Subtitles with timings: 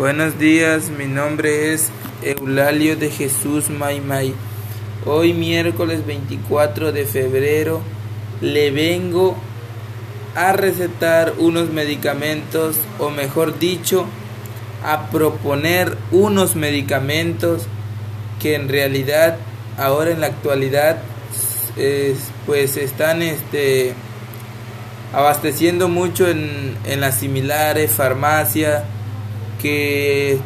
[0.00, 1.90] Buenos días, mi nombre es
[2.22, 4.32] Eulalio de Jesús Maimay.
[5.04, 7.82] Hoy miércoles 24 de febrero
[8.40, 9.36] le vengo
[10.34, 14.06] a recetar unos medicamentos o mejor dicho
[14.82, 17.66] a proponer unos medicamentos
[18.40, 19.36] que en realidad
[19.76, 21.02] ahora en la actualidad
[22.46, 23.92] pues están este
[25.12, 28.82] abasteciendo mucho en, en las similares farmacias
[29.60, 30.38] que,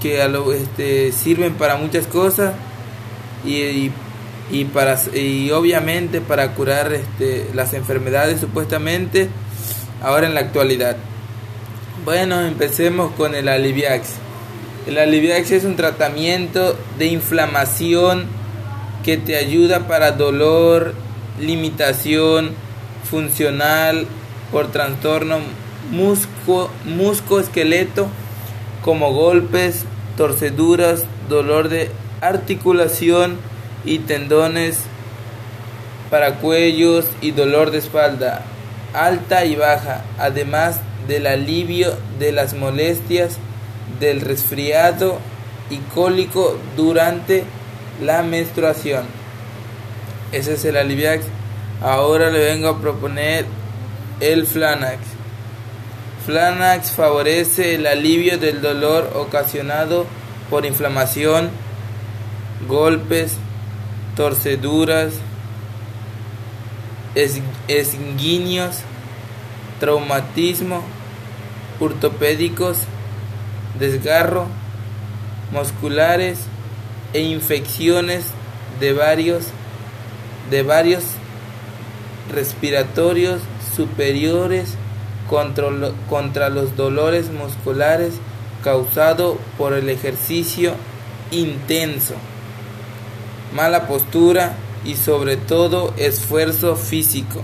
[0.00, 2.54] que a lo, este, sirven para muchas cosas
[3.44, 3.90] y,
[4.50, 9.28] y, para, y obviamente para curar este, las enfermedades supuestamente
[10.02, 10.96] ahora en la actualidad.
[12.04, 14.08] Bueno, empecemos con el Aliviax.
[14.86, 18.26] El Aliviax es un tratamiento de inflamación
[19.04, 20.94] que te ayuda para dolor,
[21.40, 22.50] limitación
[23.08, 24.06] funcional
[24.50, 25.38] por trastorno
[25.90, 28.08] musco, musco-esqueleto
[28.84, 29.84] como golpes,
[30.16, 31.90] torceduras, dolor de
[32.20, 33.38] articulación
[33.84, 34.80] y tendones
[36.10, 38.42] para cuellos y dolor de espalda
[38.94, 43.38] alta y baja, además del alivio de las molestias
[44.00, 45.18] del resfriado
[45.70, 47.44] y cólico durante
[48.02, 49.04] la menstruación.
[50.32, 51.24] Ese es el Aliviax.
[51.80, 53.44] Ahora le vengo a proponer
[54.20, 54.98] el Flanax.
[56.24, 60.06] Flanax favorece el alivio del dolor ocasionado
[60.50, 61.50] por inflamación,
[62.68, 63.34] golpes,
[64.14, 65.14] torceduras,
[67.66, 68.76] esguiños,
[69.80, 70.82] traumatismo,
[71.80, 72.78] ortopédicos,
[73.80, 74.46] desgarro,
[75.50, 76.38] musculares
[77.12, 78.26] e infecciones
[78.78, 79.46] de varios
[80.50, 81.04] de varios
[82.30, 83.40] respiratorios
[83.74, 84.76] superiores
[85.28, 88.14] contra, los dolores musculares
[88.62, 90.74] causado por el ejercicio
[91.30, 92.14] intenso,
[93.54, 97.42] mala postura y sobre todo esfuerzo físico.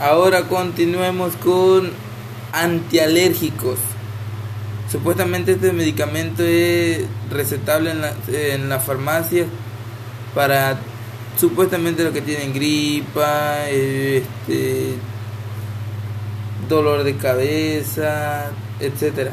[0.00, 1.90] Ahora continuemos con
[2.52, 3.78] antialérgicos.
[4.90, 9.46] Supuestamente este medicamento es recetable en la, en la farmacia
[10.34, 10.78] para
[11.36, 14.94] supuestamente lo que tienen gripa, este,
[16.68, 18.50] dolor de cabeza,
[18.80, 19.32] etcétera.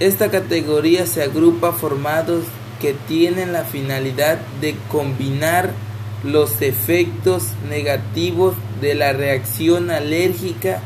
[0.00, 2.44] Esta categoría se agrupa formados
[2.80, 5.70] que tienen la finalidad de combinar
[6.24, 10.80] los efectos negativos de la reacción alérgica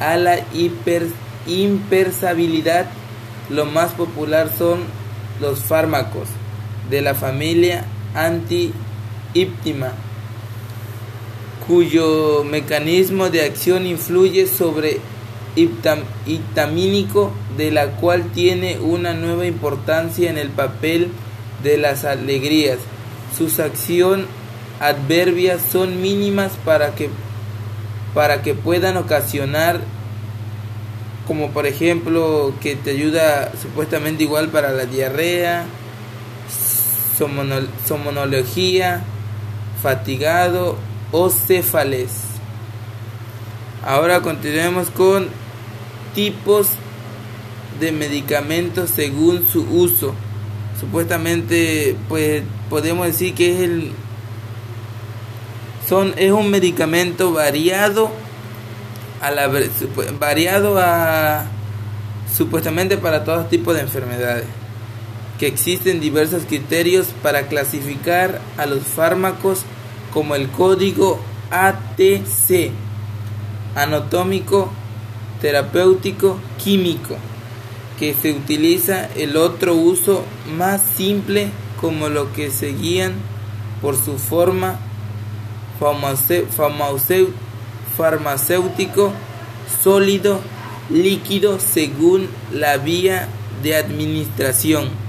[0.00, 1.06] a la hiper.
[3.50, 4.80] Lo más popular son
[5.40, 6.28] los fármacos
[6.90, 7.84] de la familia
[8.14, 8.72] anti
[9.34, 9.92] íptima,
[11.66, 15.00] cuyo mecanismo de acción influye sobre
[16.26, 21.08] hitamínico, de la cual tiene una nueva importancia en el papel
[21.62, 22.78] de las alegrías.
[23.36, 24.26] Sus acciones
[24.80, 27.08] adverbias son mínimas para que,
[28.14, 29.80] para que puedan ocasionar
[31.26, 35.64] como por ejemplo que te ayuda supuestamente igual para la diarrea,
[37.86, 39.04] somnología,
[39.82, 40.76] fatigado
[41.10, 42.10] o cefales.
[43.84, 45.28] Ahora continuemos con
[46.14, 46.68] tipos
[47.80, 50.14] de medicamentos según su uso.
[50.78, 53.92] Supuestamente, pues podemos decir que es el
[55.88, 58.10] son es un medicamento variado
[59.20, 59.50] a la
[60.18, 61.44] variado a
[62.34, 64.61] supuestamente para todo tipo de enfermedades
[65.42, 69.62] que existen diversos criterios para clasificar a los fármacos
[70.12, 71.18] como el código
[71.50, 72.70] ATC,
[73.74, 74.70] anatómico,
[75.40, 77.16] terapéutico, químico,
[77.98, 80.22] que se utiliza el otro uso
[80.56, 81.48] más simple
[81.80, 83.14] como lo que se guían
[83.80, 84.78] por su forma
[87.96, 89.12] farmacéutico,
[89.82, 90.40] sólido,
[90.88, 93.26] líquido según la vía
[93.64, 95.01] de administración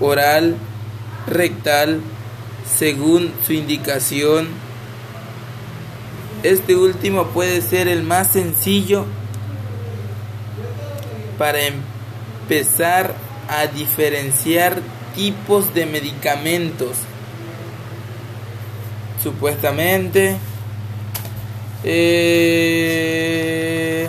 [0.00, 0.56] oral,
[1.26, 2.00] rectal,
[2.78, 4.48] según su indicación.
[6.42, 9.06] Este último puede ser el más sencillo
[11.38, 13.14] para empezar
[13.48, 14.80] a diferenciar
[15.14, 16.96] tipos de medicamentos.
[19.22, 20.36] Supuestamente,
[21.82, 24.08] eh,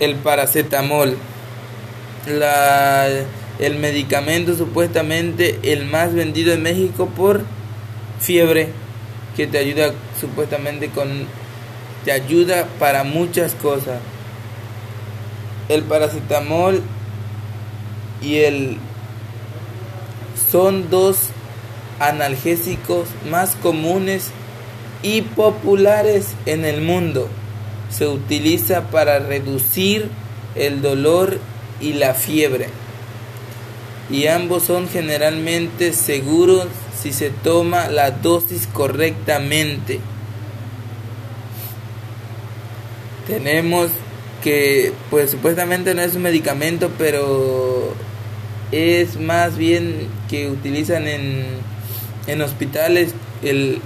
[0.00, 1.16] el paracetamol,
[2.26, 3.08] la
[3.58, 7.42] el medicamento supuestamente el más vendido en México por
[8.20, 8.68] fiebre,
[9.36, 11.26] que te ayuda supuestamente con
[12.04, 14.00] te ayuda para muchas cosas.
[15.68, 16.82] El paracetamol
[18.20, 18.76] y el
[20.50, 21.16] son dos
[21.98, 24.30] analgésicos más comunes
[25.02, 27.28] y populares en el mundo.
[27.90, 30.10] Se utiliza para reducir
[30.54, 31.38] el dolor
[31.80, 32.68] y la fiebre.
[34.10, 36.66] Y ambos son generalmente seguros
[37.00, 40.00] si se toma la dosis correctamente.
[43.26, 43.90] Tenemos
[44.42, 47.94] que, pues supuestamente no es un medicamento, pero
[48.72, 51.46] es más bien que utilizan en,
[52.26, 53.80] en hospitales el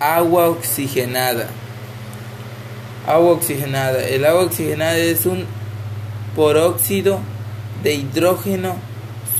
[0.00, 1.48] agua oxigenada.
[3.06, 4.04] Agua oxigenada.
[4.04, 5.44] El agua oxigenada es un
[6.34, 7.20] peróxido
[7.82, 8.76] de hidrógeno.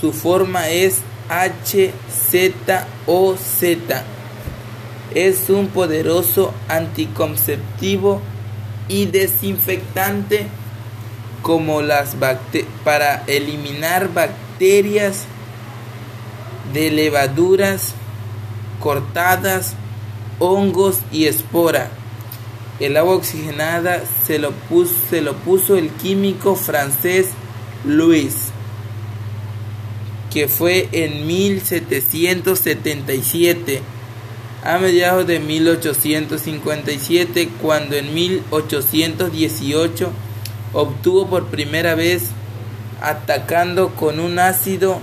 [0.03, 1.87] Su forma es HZOZ.
[5.15, 8.21] Es un poderoso anticonceptivo
[8.89, 10.49] y desinfectante
[11.43, 11.83] como
[12.83, 15.27] para eliminar bacterias
[16.73, 17.95] de levaduras
[18.81, 19.77] cortadas,
[20.41, 21.91] hongos y espora.
[22.81, 27.29] El agua oxigenada se lo puso, se lo puso el químico francés
[27.85, 28.52] Louis,
[30.32, 33.82] que fue en 1777
[34.64, 40.11] a mediados de 1857, cuando en 1818
[40.73, 42.31] obtuvo por primera vez
[43.02, 45.00] atacando con un ácido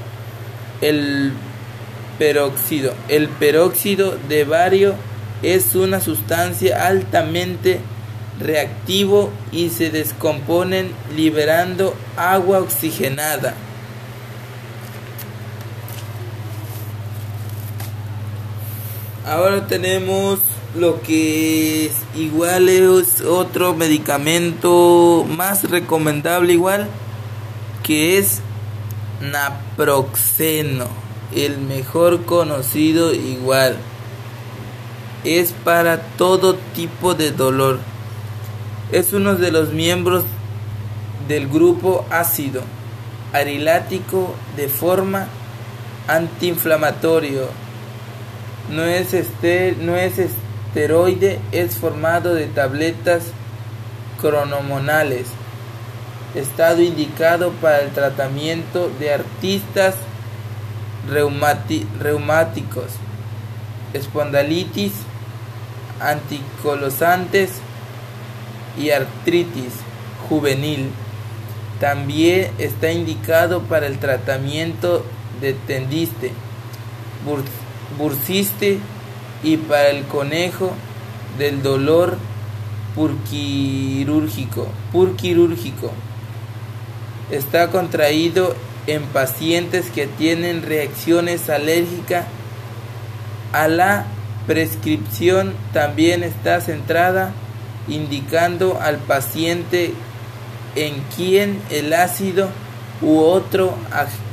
[0.82, 1.34] el
[2.18, 2.96] peróxido.
[3.08, 4.96] El peróxido de bario
[5.44, 7.82] es una sustancia altamente
[8.40, 13.54] reactivo y se descomponen liberando agua oxigenada.
[19.30, 20.40] Ahora tenemos
[20.76, 26.88] lo que es igual es otro medicamento más recomendable igual
[27.84, 28.42] que es
[29.22, 30.88] naproxeno,
[31.36, 33.78] el mejor conocido igual.
[35.24, 37.78] Es para todo tipo de dolor.
[38.92, 40.24] Es uno de los miembros
[41.28, 42.64] del grupo ácido
[43.32, 45.28] arilático de forma
[46.08, 47.69] antiinflamatorio
[48.70, 53.24] no es, este, no es esteroide, es formado de tabletas
[54.20, 55.28] cronomonales.
[56.36, 59.96] Estado indicado para el tratamiento de artistas
[61.08, 62.86] reumáticos,
[63.94, 64.94] espondalitis,
[66.00, 67.52] anticolosantes
[68.78, 69.74] y artritis
[70.28, 70.92] juvenil.
[71.80, 75.06] También está indicado para el tratamiento
[75.42, 76.32] de tendiste,
[77.98, 78.80] bursiste
[79.44, 80.72] y para el conejo
[81.38, 82.18] del dolor
[82.96, 85.92] purquirúrgico, purquirúrgico.
[87.32, 88.56] Está contraído
[88.88, 92.26] en pacientes que tienen reacciones alérgicas
[93.54, 94.06] a la
[94.48, 97.34] prescripción también está centrada
[97.88, 99.94] indicando al paciente
[100.76, 102.50] en quien el ácido
[103.02, 103.76] u otro,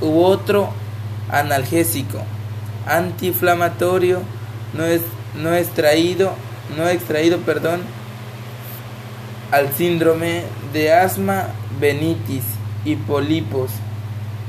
[0.00, 0.70] u otro
[1.30, 2.22] analgésico
[2.86, 4.22] antiinflamatorio
[4.74, 5.02] no es
[5.34, 6.34] no extraído
[6.76, 7.80] no extraído perdón
[9.50, 10.42] al síndrome
[10.72, 11.48] de asma
[11.80, 12.42] venitis
[12.84, 13.70] y pólipos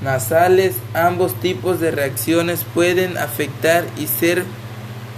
[0.01, 0.75] nasales.
[0.93, 4.43] Ambos tipos de reacciones pueden afectar y ser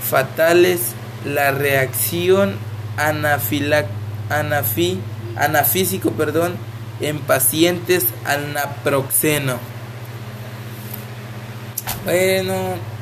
[0.01, 0.93] fatales.
[1.25, 2.55] La reacción
[5.35, 6.55] anafísico perdón
[7.01, 9.57] en pacientes al naproxeno.
[12.05, 12.98] Bueno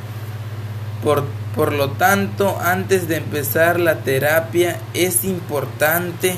[1.03, 6.35] por, lo tanto, antes de empezar la terapia es importante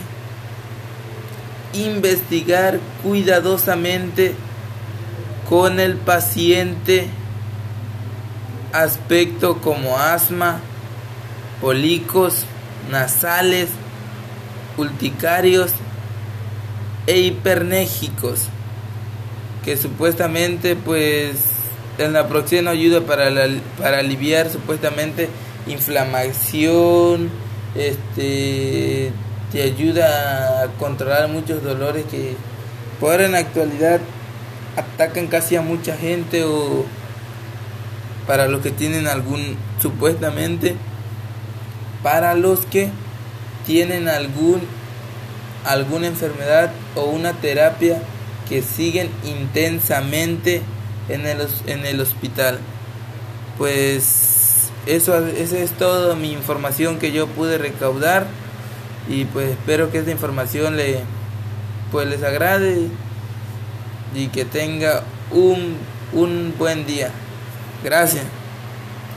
[1.74, 4.36] investigar cuidadosamente
[5.48, 7.08] con el paciente
[8.74, 10.60] aspectos como asma,
[11.62, 12.46] policos
[12.92, 13.70] nasales,
[14.78, 15.72] urticarios
[17.08, 18.48] e hipernégicos
[19.63, 21.59] que supuestamente pues
[22.06, 23.29] el naproxeno ayuda para,
[23.79, 25.29] para aliviar supuestamente
[25.68, 27.29] inflamación,
[27.75, 29.12] este,
[29.51, 32.36] te ayuda a controlar muchos dolores que
[33.00, 34.00] por ahora en la actualidad
[34.75, 36.86] atacan casi a mucha gente o
[38.27, 40.75] para los que tienen algún supuestamente
[42.03, 42.89] para los que
[43.65, 44.62] tienen algún
[45.65, 48.00] alguna enfermedad o una terapia
[48.48, 50.62] que siguen intensamente
[51.10, 52.60] en el, en el hospital.
[53.58, 58.28] Pues eso, esa es toda mi información que yo pude recaudar
[59.10, 61.01] y pues espero que esta información le
[61.92, 62.88] pues les agrade
[64.16, 65.75] y que tenga un,
[66.13, 67.12] un buen día.
[67.84, 68.24] Gracias.